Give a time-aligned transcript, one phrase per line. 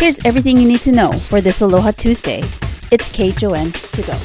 [0.00, 2.42] Here's everything you need to know for this Aloha Tuesday.
[2.90, 4.18] It's KHON to go.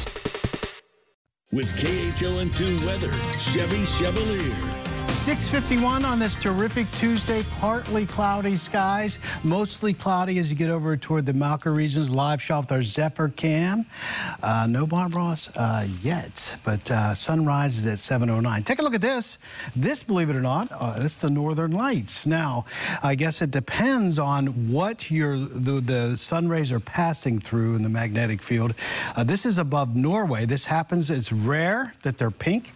[1.52, 4.85] With KHON2 weather, Chevy Chevalier.
[5.16, 11.26] 651 on this terrific Tuesday, partly cloudy skies, mostly cloudy as you get over toward
[11.26, 12.10] the Mauka regions.
[12.10, 13.86] Live shot with our Zephyr cam.
[14.42, 18.64] Uh, no Bob Ross uh, yet, but uh, sunrise is at 7.09.
[18.64, 19.38] Take a look at this.
[19.74, 22.26] This, believe it or not, uh, it's the Northern Lights.
[22.26, 22.64] Now,
[23.02, 27.82] I guess it depends on what your the, the sun rays are passing through in
[27.82, 28.74] the magnetic field.
[29.16, 30.44] Uh, this is above Norway.
[30.44, 32.74] This happens, it's rare that they're pink.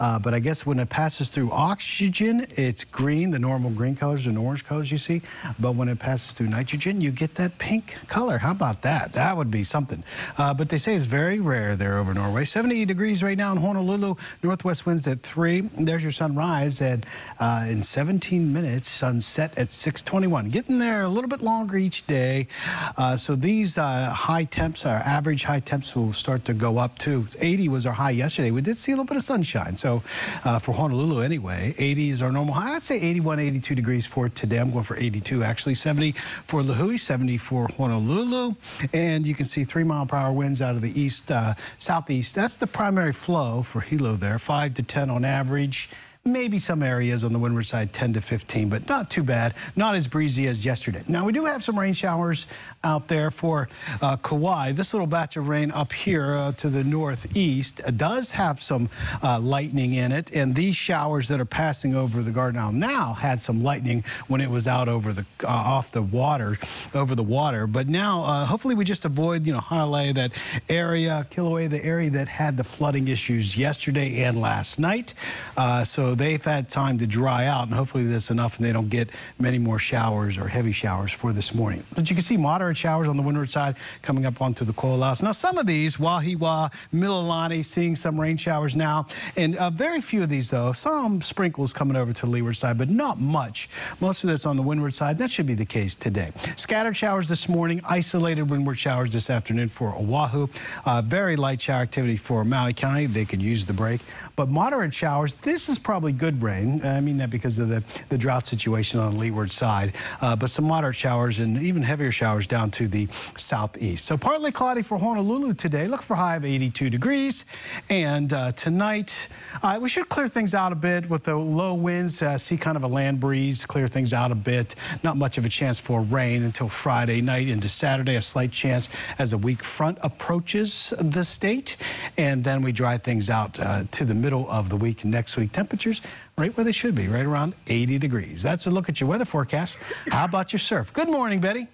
[0.00, 4.26] Uh, but I guess when it passes through oxygen, it's green, the normal green colors
[4.26, 5.22] and orange colors you see.
[5.60, 8.38] But when it passes through nitrogen, you get that pink color.
[8.38, 9.12] How about that?
[9.12, 10.02] That would be something.
[10.38, 12.44] Uh, but they say it's very rare there over Norway.
[12.44, 15.60] 70 degrees right now in Honolulu, northwest winds at 3.
[15.60, 17.06] There's your sunrise at
[17.38, 20.48] uh, in 17 minutes, sunset at 621.
[20.48, 22.48] Getting there a little bit longer each day.
[22.96, 26.98] Uh, so these uh, high temps, our average high temps will start to go up
[26.98, 27.24] too.
[27.38, 28.50] 80 was our high yesterday.
[28.50, 29.76] We did see a little bit of sunshine.
[29.82, 30.00] So
[30.44, 32.76] uh, for Honolulu anyway, 80 is our normal high.
[32.76, 34.58] I'd say 81, 82 degrees for today.
[34.58, 35.74] I'm going for 82 actually.
[35.74, 38.54] 70 for Lihue, 70 for Honolulu.
[38.92, 42.36] And you can see three mile per hour winds out of the east, uh, southeast.
[42.36, 45.90] That's the primary flow for Hilo there, 5 to 10 on average.
[46.24, 49.54] Maybe some areas on the windward side 10 to 15, but not too bad.
[49.74, 51.02] Not as breezy as yesterday.
[51.08, 52.46] Now, we do have some rain showers
[52.84, 53.68] out there for
[54.00, 54.70] uh, Kauai.
[54.70, 58.88] This little batch of rain up here uh, to the northeast does have some
[59.20, 63.14] uh, lightning in it, and these showers that are passing over the Garden Isle now
[63.14, 66.56] had some lightning when it was out over the uh, off the water,
[66.94, 67.66] over the water.
[67.66, 70.30] But now, uh, hopefully, we just avoid you know Hanalei, that
[70.68, 75.14] area, Kilauea, the area that had the flooding issues yesterday and last night.
[75.56, 75.82] Uh,
[76.12, 79.08] so they've had time to dry out, and hopefully that's enough, and they don't get
[79.38, 81.82] many more showers or heavy showers for this morning.
[81.94, 85.22] But you can see moderate showers on the windward side coming up onto the Ko'olaus.
[85.22, 89.06] Now, some of these, Wahiawa, Mililani, seeing some rain showers now,
[89.38, 90.72] and uh, very few of these, though.
[90.72, 93.70] Some sprinkles coming over to the leeward side, but not much.
[94.02, 95.16] Most of this on the windward side.
[95.16, 96.30] That should be the case today.
[96.58, 100.48] Scattered showers this morning, isolated windward showers this afternoon for Oahu.
[100.84, 103.06] Uh, very light shower activity for Maui County.
[103.06, 104.02] They could use the break.
[104.36, 106.84] But moderate showers, this is probably good rain.
[106.84, 109.92] I mean that because of the, the drought situation on the leeward side.
[110.20, 114.06] Uh, but some moderate showers and even heavier showers down to the southeast.
[114.06, 115.86] So partly cloudy for Honolulu today.
[115.86, 117.44] Look for high of 82 degrees.
[117.88, 119.28] And uh, tonight,
[119.62, 122.22] uh, we should clear things out a bit with the low winds.
[122.22, 124.74] Uh, see kind of a land breeze, clear things out a bit.
[125.02, 128.16] Not much of a chance for rain until Friday night into Saturday.
[128.16, 128.88] A slight chance
[129.18, 131.76] as a weak front approaches the state.
[132.16, 135.52] And then we dry things out uh, to the middle of the week next week.
[135.52, 135.91] Temperatures
[136.38, 138.42] right where they should be, right around 80 degrees.
[138.42, 139.76] That's a look at your weather forecast.
[140.10, 140.92] How about your surf?
[140.92, 141.68] Good morning, Betty.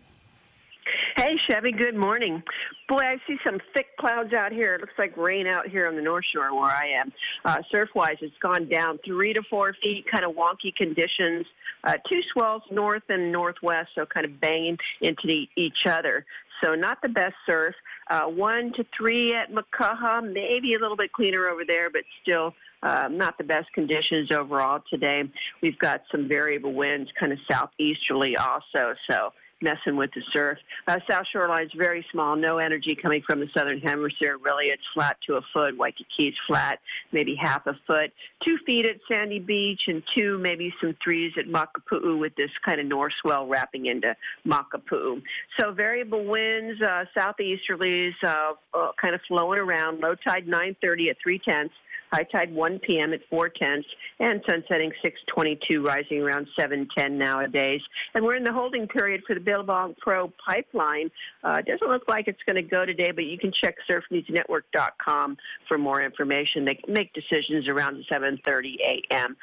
[1.17, 2.43] Hey, Chevy, good morning.
[2.89, 4.77] Boy, I see some thick clouds out here.
[4.77, 7.13] It looks like rain out here on the North Shore where I am.
[7.45, 11.45] Uh, surf wise, it's gone down three to four feet, kind of wonky conditions.
[11.85, 16.25] Uh, two swells north and northwest, so kind of banging into the, each other.
[16.63, 17.75] So, not the best surf.
[18.11, 22.55] Uh, one to three at Makaha, maybe a little bit cleaner over there, but still
[22.83, 25.25] uh, not the best conditions overall today.
[25.63, 28.95] We've got some variable winds, kind of southeasterly also.
[29.11, 30.59] So messing with the surf.
[30.87, 31.27] Uh, South
[31.61, 34.39] is very small, no energy coming from the southern hemisphere.
[34.39, 35.77] Really, it's flat to a foot.
[35.77, 36.79] Waikiki's flat,
[37.13, 38.13] maybe half a foot.
[38.45, 42.81] Two feet at Sandy Beach, and two, maybe some threes at Makapu'u with this kind
[42.81, 44.15] of north swell wrapping into
[44.47, 45.23] Makapu'u.
[45.59, 50.01] So variable winds, uh, southeasterlies, uh, uh, kind of flowing around.
[50.01, 51.75] Low tide 9:30 at three tenths.
[52.13, 53.13] High tide 1 p.m.
[53.13, 53.89] at 4 tenths
[54.21, 57.81] and sunsetting 622, rising around 710 nowadays.
[58.15, 61.11] And we're in the holding period for the Billabong Pro pipeline.
[61.45, 65.37] Uh, doesn't look like it's going to go today, but you can check surfnewsnetwork.com
[65.67, 66.65] for more information.
[66.65, 69.37] They make decisions around 7:30 a.m.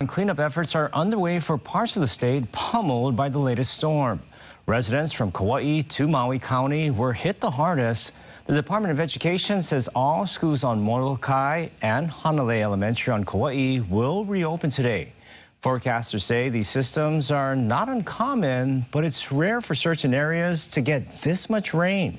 [0.00, 4.20] And cleanup efforts are underway for parts of the state pummeled by the latest storm.
[4.66, 8.12] Residents from Kauai to Maui County were hit the hardest.
[8.46, 14.26] The Department of Education says all schools on Molokai and Hanalei Elementary on Kauai will
[14.26, 15.14] reopen today.
[15.62, 21.22] Forecasters say these systems are not uncommon, but it's rare for certain areas to get
[21.22, 22.18] this much rain.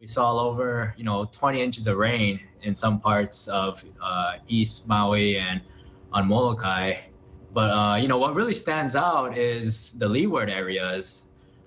[0.00, 4.86] We saw over, you know, 20 inches of rain in some parts of uh, East
[4.86, 5.60] Maui and
[6.12, 6.94] on Molokai.
[7.52, 11.24] But, uh, you know, what really stands out is the leeward areas.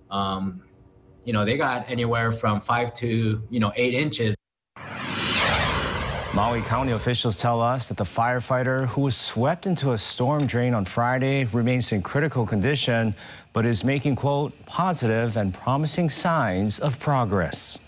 [0.10, 0.62] Um,
[1.26, 4.36] you know, they got anywhere from five to, you know, eight inches.
[6.34, 10.74] Maui County officials tell us that the firefighter who was swept into a storm drain
[10.74, 13.16] on Friday remains in critical condition,
[13.52, 17.80] but is making, quote, positive and promising signs of progress.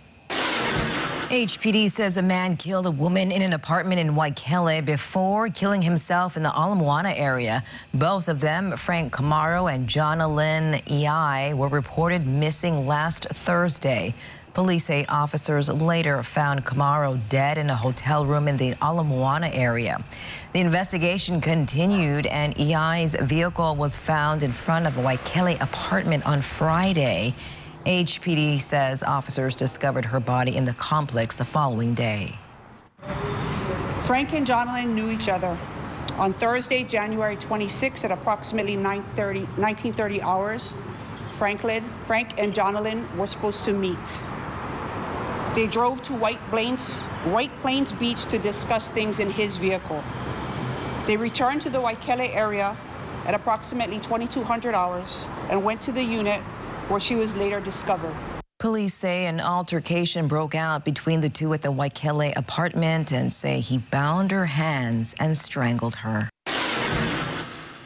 [1.32, 6.36] HPD says a man killed a woman in an apartment in Waikele before killing himself
[6.36, 7.64] in the Ala Moana area.
[7.94, 14.14] Both of them, Frank Camaro and Jonalyn Ei, were reported missing last Thursday.
[14.54, 19.48] Police say officers later found Camaro dead in a hotel room in the Ala Moana
[19.54, 20.04] area.
[20.52, 26.42] The investigation continued and Ei's vehicle was found in front of a Waikele apartment on
[26.42, 27.34] Friday.
[27.86, 32.38] HPD says officers discovered her body in the complex the following day.
[34.02, 35.58] Frank and Jonalyn knew each other.
[36.18, 40.76] On Thursday, January 26 at approximately 9:30, 1930 hours,
[41.34, 44.20] Franklin, Frank and Jonalyn were supposed to meet.
[45.56, 47.02] They drove to White Plains,
[47.34, 50.04] White Plains Beach to discuss things in his vehicle.
[51.08, 52.78] They returned to the Waikele area
[53.26, 56.42] at approximately 2200 hours and went to the unit
[56.92, 58.14] where she was later discovered.
[58.60, 63.60] Police say an altercation broke out between the two at the Waikele apartment and say
[63.60, 66.30] he bound her hands and strangled her.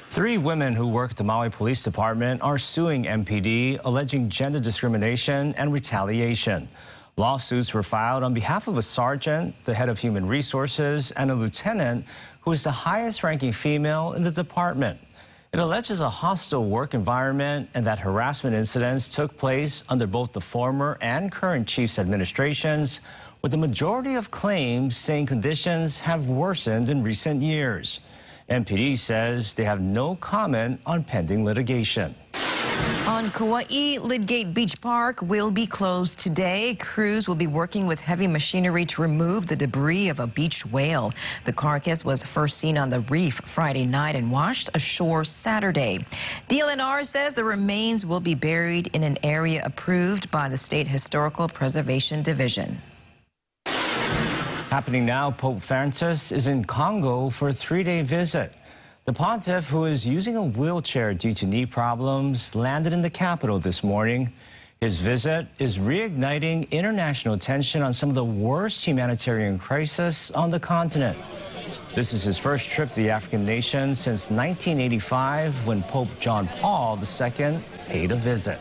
[0.10, 5.54] Three women who work at the Maui Police Department are suing MPD, alleging gender discrimination
[5.56, 6.68] and retaliation.
[7.18, 11.36] Lawsuits were filed on behalf of a sergeant, the head of human resources, and a
[11.36, 12.06] lieutenant
[12.42, 15.00] who is the highest ranking female in the department.
[15.53, 20.42] It alleges a hostile work environment and that harassment incidents took place under both the
[20.42, 23.00] former and current chief's administrations,
[23.42, 28.00] with the majority of claims saying conditions have worsened in recent years.
[28.50, 32.15] MPD says they have no comment on pending litigation.
[33.15, 36.75] On Kauai, Lydgate Beach Park will be closed today.
[36.81, 41.13] Crews will be working with heavy machinery to remove the debris of a beached whale.
[41.45, 46.00] The carcass was first seen on the reef Friday night and washed ashore Saturday.
[46.50, 51.47] DLNR says the remains will be buried in an area approved by the State Historical
[51.47, 52.81] Preservation Division.
[54.69, 58.51] Happening now, Pope Francis is in Congo for a three-day visit.
[59.06, 63.60] The pontiff, who is using a wheelchair due to knee problems, landed in the capital
[63.60, 64.34] this morning.
[64.81, 70.60] His visit is reigniting international tension on some of the worst humanitarian crises on the
[70.60, 71.19] continent.
[71.94, 76.98] This is his first trip to the African nation since 1985 when Pope John Paul
[76.98, 78.58] II paid a visit.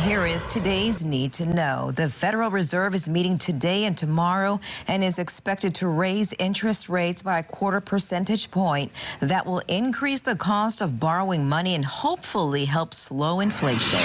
[0.00, 1.90] Here is today's need to know.
[1.90, 4.58] The Federal Reserve is meeting today and tomorrow
[4.88, 8.90] and is expected to raise interest rates by a quarter percentage point.
[9.20, 14.00] That will increase the cost of borrowing money and hopefully help slow inflation.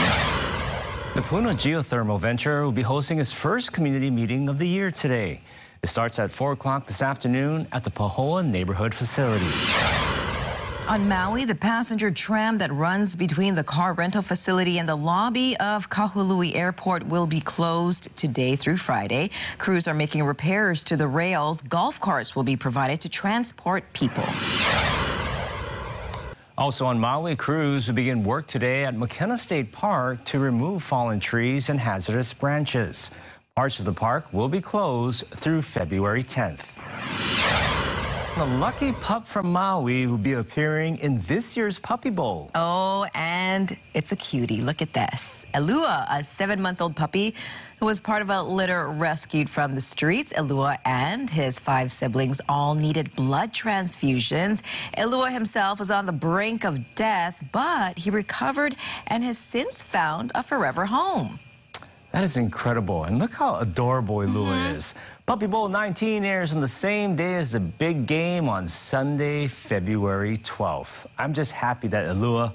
[1.16, 5.39] The Puna Geothermal Venture will be hosting its first community meeting of the year today.
[5.81, 10.06] It starts at 4 o'clock this afternoon at the Pahoa Neighborhood Facility.
[10.88, 15.57] On Maui, the passenger tram that runs between the car rental facility and the lobby
[15.57, 19.30] of Kahului Airport will be closed today through Friday.
[19.57, 21.62] Crews are making repairs to the rails.
[21.62, 24.24] Golf carts will be provided to transport people.
[26.57, 31.19] Also on Maui, crews will begin work today at Makena State Park to remove fallen
[31.19, 33.12] trees and hazardous branches.
[33.57, 36.76] Parts of the park will be closed through February 10th.
[38.39, 42.51] A lucky pup from Maui will be appearing in this year's Puppy Bowl.
[42.54, 44.62] Oh, and it's a cutie.
[44.62, 45.48] Look at this.
[45.56, 47.34] Elua, a seven-month-old puppy
[47.79, 50.34] who was part of a litter rescued from the streets.
[50.34, 54.62] Elua and his five siblings all needed blood transfusions.
[54.96, 58.75] Elua himself was on the brink of death, but he recovered
[59.08, 61.39] and has since found a forever home.
[62.12, 63.03] That is incredible.
[63.06, 64.75] And look how adorable Elua mm -hmm.
[64.75, 64.94] is.
[65.27, 70.38] Puppy Bowl 19 airs on the same day as the big game on Sunday, February
[70.38, 71.05] 12th.
[71.17, 72.53] I'm just happy that Elua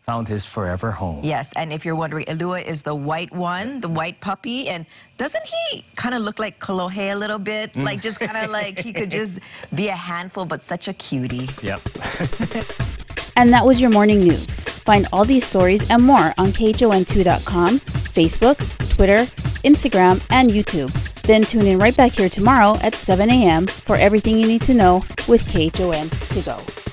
[0.00, 1.20] found his forever home.
[1.22, 4.86] Yes, and if you're wondering, Elua is the white one, the white puppy, and
[5.18, 7.74] doesn't he kind of look like Kolohe a little bit?
[7.74, 7.84] Mm.
[7.84, 9.40] Like just kind of like he could just
[9.74, 11.46] be a handful, but such a cutie.
[11.62, 11.82] Yep.
[13.36, 14.50] and that was your morning news.
[14.86, 18.56] Find all these stories and more on KHON2.com, Facebook,
[18.88, 19.26] Twitter,
[19.62, 21.03] Instagram, and YouTube.
[21.24, 23.66] Then tune in right back here tomorrow at 7 a.m.
[23.66, 26.83] for everything you need to know with KHON to go.